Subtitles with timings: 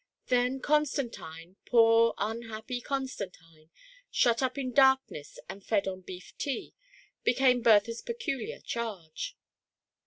[0.29, 3.69] Then Constantine, poor unhappy Constantine,
[4.09, 6.73] shut up in darkness and fed on beaf tea,
[7.23, 9.37] became Bertha's peculiar charge.